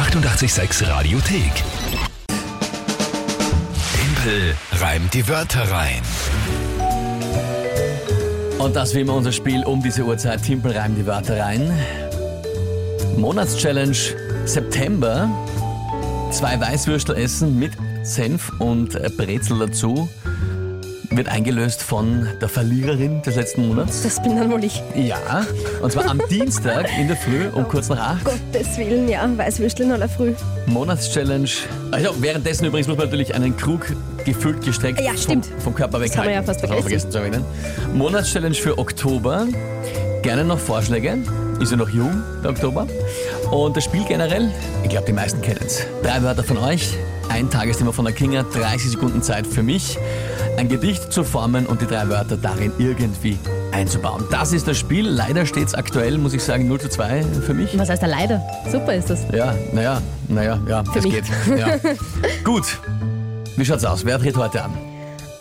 [0.00, 1.52] 886 Radiothek.
[3.94, 6.00] Tempel reimt die Wörter rein.
[8.58, 10.42] Und das wie immer unser Spiel um diese Uhrzeit.
[10.42, 11.70] Timpel reimt die Wörter rein.
[13.18, 14.16] Monatschallenge
[14.46, 15.28] September.
[16.30, 17.72] Zwei Weißwürstel essen mit
[18.02, 20.08] Senf und Brezel dazu.
[21.12, 24.02] Wird eingelöst von der Verliererin des letzten Monats.
[24.04, 24.80] Das bin dann wohl ich.
[24.94, 25.44] Ja,
[25.82, 28.24] und zwar am Dienstag in der Früh um kurz nach acht.
[28.24, 29.28] Gottes Willen, ja.
[29.36, 30.34] Weißwürstel in aller Früh.
[30.66, 31.48] Monatschallenge.
[31.90, 33.86] Also währenddessen übrigens muss man natürlich einen Krug
[34.24, 35.46] gefüllt gestreckt Ja, stimmt.
[35.46, 36.82] Vom, vom Körper Das haben wir ja fast vergessen.
[36.82, 37.44] vergessen zu erwähnen.
[37.92, 39.48] Monatschallenge für Oktober.
[40.22, 41.18] Gerne noch Vorschläge.
[41.60, 42.86] Ist ja noch jung, der Oktober.
[43.50, 44.50] Und das Spiel generell,
[44.82, 45.82] ich glaube, die meisten kennen es.
[46.02, 46.96] Drei Wörter von euch,
[47.28, 49.98] ein Tagesthema von der Kinga, 30 Sekunden Zeit für mich,
[50.56, 53.38] ein Gedicht zu formen und die drei Wörter darin irgendwie
[53.72, 54.24] einzubauen.
[54.30, 55.06] Das ist das Spiel.
[55.06, 57.78] Leider steht es aktuell, muss ich sagen, 0 zu 2 für mich.
[57.78, 58.40] Was heißt da leider?
[58.72, 59.26] Super ist das.
[59.30, 61.12] Ja, naja, naja, ja, das mich.
[61.12, 61.24] geht.
[61.58, 61.76] Ja.
[62.44, 62.78] Gut.
[63.56, 64.06] Wie schaut's aus?
[64.06, 64.72] Wer tritt heute an?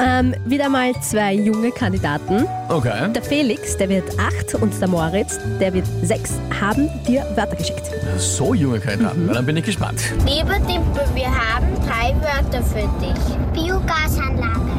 [0.02, 2.48] Ähm, wieder mal zwei junge Kandidaten.
[2.70, 3.12] Okay.
[3.12, 7.82] Der Felix, der wird acht und der Moritz, der wird sechs, haben dir Wörter geschickt.
[8.18, 9.26] So junge Kandidaten.
[9.28, 10.02] Na, Dann bin ich gespannt.
[10.26, 13.36] Lieber Dimpel, wir haben drei Wörter für dich.
[13.54, 14.70] Biogasanlage.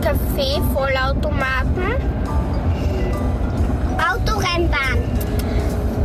[0.00, 1.96] Kaffee, Vollautomaten.
[3.98, 4.98] Autorennbahn.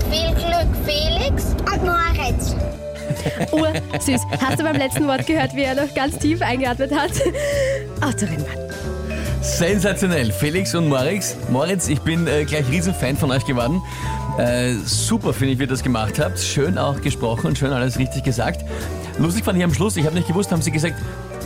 [0.09, 2.55] Viel Glück, Felix und Moritz.
[3.51, 4.21] Ursüß.
[4.41, 7.11] Hast du beim letzten Wort gehört, wie er noch ganz tief eingeatmet hat?
[8.01, 8.57] Autorennbahn.
[9.41, 10.31] Sensationell.
[10.31, 11.35] Felix und Moritz.
[11.49, 13.81] Moritz, ich bin äh, gleich Riesenfan von euch geworden.
[14.37, 16.39] Äh, super finde ich, wie ihr das gemacht habt.
[16.39, 18.63] Schön auch gesprochen und schön alles richtig gesagt.
[19.19, 20.95] Lustig fand ich am Schluss, ich habe nicht gewusst, haben sie gesagt,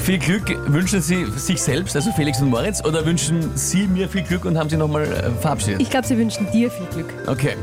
[0.01, 4.23] viel Glück wünschen sie sich selbst, also Felix und Moritz, oder wünschen sie mir viel
[4.23, 5.81] Glück und haben sie nochmal äh, verabschiedet?
[5.81, 7.13] Ich glaube, sie wünschen dir viel Glück.
[7.27, 7.55] Okay.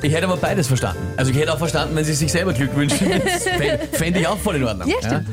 [0.00, 1.02] Ich hätte aber beides verstanden.
[1.16, 3.08] Also ich hätte auch verstanden, wenn sie sich selber Glück wünschen.
[3.92, 4.88] Fände ich auch voll in Ordnung.
[4.88, 5.26] Ja, stimmt.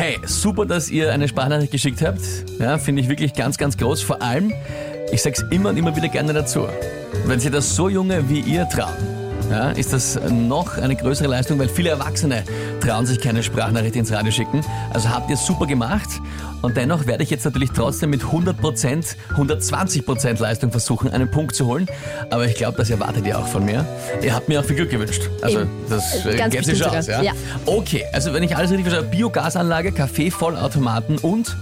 [0.00, 2.22] Hey, super, dass ihr eine Sprachnachricht geschickt habt.
[2.58, 4.00] Ja, finde ich wirklich ganz, ganz groß.
[4.00, 4.50] Vor allem,
[5.12, 6.66] ich sag's immer und immer wieder gerne dazu.
[7.26, 8.94] Wenn sie das so junge wie ihr trauen,
[9.50, 12.44] ja, ist das noch eine größere Leistung, weil viele Erwachsene
[12.80, 14.64] trauen sich keine Sprachnachricht ins Radio schicken.
[14.92, 16.08] Also habt ihr super gemacht.
[16.62, 21.66] Und dennoch werde ich jetzt natürlich trotzdem mit 100%, 120% Leistung versuchen, einen Punkt zu
[21.66, 21.86] holen.
[22.30, 23.86] Aber ich glaube, das erwartet ihr auch von mir.
[24.22, 25.22] Ihr habt mir auch viel Glück gewünscht.
[25.42, 25.70] Also Eben.
[25.88, 27.06] das äh, Ganz geht sich aus.
[27.06, 27.32] Ja?
[27.66, 31.56] Okay, also wenn ich alles richtig verstehe, Biogasanlage, Kaffeevollautomaten und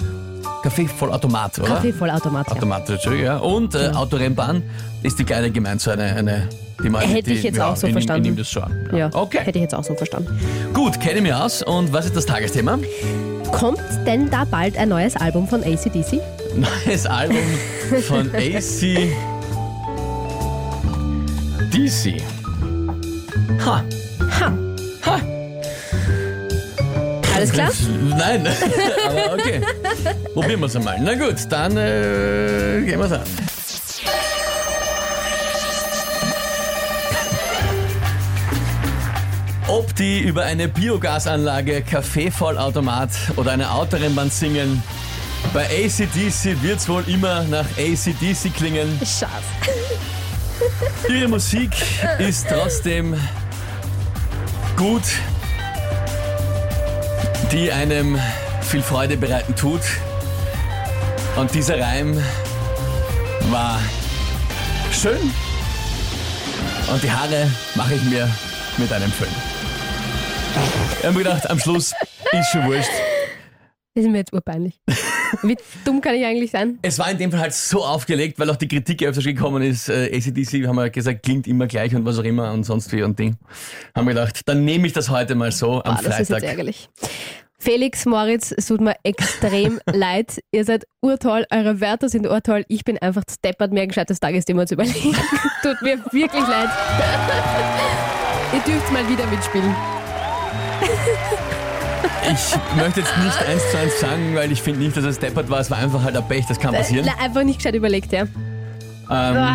[0.69, 1.69] Kaffeevollautomat, oder?
[1.69, 2.49] Kaffeevollautomat.
[2.53, 3.37] Automat, Entschuldigung, ja.
[3.39, 4.63] Und äh, Autorennbahn
[5.03, 6.49] ist die kleine gemeint, so eine, eine
[6.83, 8.25] die man Hätte die, ich jetzt ja, auch so ich, verstanden.
[8.25, 8.89] Ich nehme das so an.
[8.95, 10.39] Ja, Okay, hätte ich jetzt auch so verstanden.
[10.75, 11.63] gut, kenne mich aus.
[11.63, 12.79] Und was ist das Tagesthema?
[13.51, 16.21] Kommt denn da bald ein neues Album von ACDC?
[16.87, 17.37] Neues Album
[18.07, 19.09] von AC
[21.73, 22.21] DC.
[23.65, 23.83] Ha.
[24.41, 24.53] Ha!
[25.07, 25.21] Ha.
[27.39, 27.71] Alles klar?
[28.17, 28.45] Nein,
[29.07, 29.61] aber okay.
[30.35, 30.99] Probieren wir es einmal.
[31.01, 33.23] Na gut, dann äh, gehen wir es an.
[39.69, 44.83] Ob die über eine Biogasanlage, Kaffeevollautomat oder eine Autorennbahn singen,
[45.55, 48.99] bei ACDC wird es wohl immer nach ACDC klingen.
[49.01, 49.31] Schatz.
[51.09, 51.71] Ihre Musik
[52.19, 53.15] ist trotzdem
[54.77, 55.03] gut,
[57.53, 58.19] die einem
[58.61, 59.81] viel Freude bereiten tut.
[61.37, 62.23] Und dieser Reim
[63.51, 63.81] war
[64.93, 65.33] schön.
[66.93, 68.29] Und die Haare mache ich mir
[68.77, 69.29] mit einem Föhn.
[70.99, 71.93] Ich habe mir gedacht, am Schluss
[72.33, 72.91] ist schon wurscht.
[73.95, 74.81] Das ist mir jetzt urpeinlich.
[75.43, 76.79] Wie dumm kann ich eigentlich sein?
[76.83, 79.89] Es war in dem Fall halt so aufgelegt, weil auch die Kritik öfters gekommen ist.
[79.89, 83.03] Äh, ACDC, haben wir gesagt, klingt immer gleich und was auch immer und sonst wie
[83.03, 83.37] und Ding.
[83.95, 86.31] Haben wir gedacht, dann nehme ich das heute mal so am Boah, das ist jetzt
[86.31, 86.49] Freitag.
[86.51, 86.89] ärgerlich.
[87.61, 90.39] Felix, Moritz, es tut mir extrem leid.
[90.53, 92.65] Ihr seid urtoll, eure Wörter sind urtoll.
[92.69, 95.15] Ich bin einfach steppert, mir ein gescheites Tagesthema zu überlegen.
[95.63, 96.69] tut mir wirklich leid.
[98.55, 99.75] Ihr dürft mal wieder mitspielen.
[102.31, 105.49] Ich möchte jetzt nicht eins zu eins sagen, weil ich finde nicht, dass es deppert
[105.51, 105.61] war.
[105.61, 107.09] Es war einfach halt ein Pech, das kann passieren.
[107.21, 108.23] Einfach nicht gescheit überlegt, ja.
[109.11, 109.47] Ähm,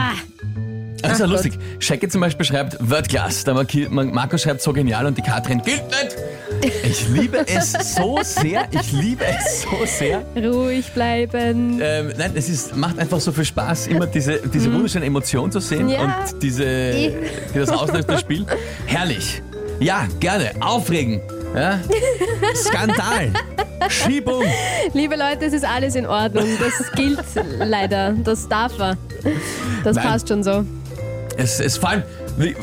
[1.02, 1.54] das ist ja Ach lustig.
[1.80, 3.44] Shaggy zum Beispiel schreibt Wordclass.
[3.44, 6.74] Der Marki- Markus schreibt so genial und die Katrin gilt nicht.
[6.84, 8.68] Ich liebe es so sehr.
[8.72, 10.24] Ich liebe es so sehr.
[10.42, 11.80] ruhig bleiben.
[11.82, 15.60] Ähm, nein, es ist, macht einfach so viel Spaß, immer diese, diese wunderschöne Emotion zu
[15.60, 15.90] sehen Mhm.
[15.92, 16.02] Ja.
[16.04, 17.14] und diese, die
[17.54, 18.46] das auslöst, das Spiel.
[18.86, 19.42] Herrlich.
[19.80, 20.52] Ja, gerne.
[20.62, 21.20] Aufregen.
[21.56, 21.80] Ja?
[22.56, 23.32] Skandal.
[23.90, 24.44] Schiebung.
[24.94, 26.46] Liebe Leute, es ist alles in Ordnung.
[26.60, 27.20] Das gilt
[27.60, 28.14] leider.
[28.24, 28.98] Das darf er.
[29.84, 30.06] Das Nein.
[30.08, 30.66] passt schon so.
[31.38, 32.04] Es, es vor allem,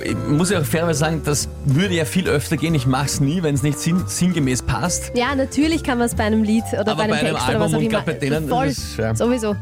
[0.03, 2.75] Ich muss ja auch fairerweise sagen, das würde ja viel öfter gehen.
[2.75, 5.13] Ich mache es nie, wenn es nicht sinn, sinngemäß passt.
[5.15, 7.49] Ja, natürlich kann man es bei einem Lied oder Aber bei einem bei einem Text
[7.49, 8.01] oder was Album auch und immer.
[8.03, 9.15] bei denen, Voll, ist, ja.
[9.15, 9.55] sowieso.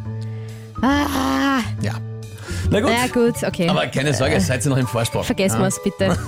[0.83, 1.93] Ah, Ja.
[2.71, 2.91] Na gut.
[2.91, 3.69] na gut, okay.
[3.69, 5.25] Aber keine Sorge, seid ihr noch im Vorsprung.
[5.25, 5.63] Vergessen Ja.
[5.63, 6.19] wir es bitte.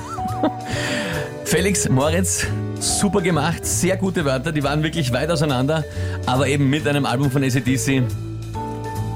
[1.45, 2.47] Felix, Moritz,
[2.83, 5.85] super gemacht, sehr gute Wörter, die waren wirklich weit auseinander,
[6.27, 8.03] aber eben mit einem Album von ACDC,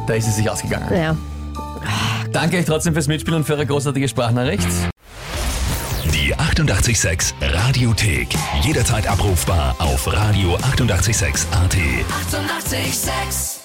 [0.06, 0.88] da ist es sich ausgegangen.
[0.94, 1.16] Ja.
[2.32, 4.66] Danke euch trotzdem fürs Mitspielen und für eure großartige Sprachnachricht.
[6.12, 8.28] Die 886 Radiothek.
[8.62, 11.52] Jederzeit abrufbar auf radio886.at.
[11.52, 11.52] 886!
[11.52, 13.63] 886